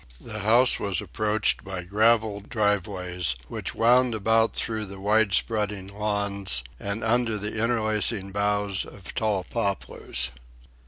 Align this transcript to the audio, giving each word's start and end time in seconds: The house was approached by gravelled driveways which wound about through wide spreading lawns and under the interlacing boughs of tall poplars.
The 0.19 0.39
house 0.39 0.79
was 0.79 0.99
approached 0.99 1.63
by 1.63 1.83
gravelled 1.83 2.49
driveways 2.49 3.35
which 3.47 3.75
wound 3.75 4.15
about 4.15 4.55
through 4.55 4.87
wide 4.99 5.31
spreading 5.35 5.85
lawns 5.85 6.63
and 6.79 7.03
under 7.03 7.37
the 7.37 7.55
interlacing 7.63 8.31
boughs 8.31 8.83
of 8.83 9.13
tall 9.13 9.43
poplars. 9.43 10.31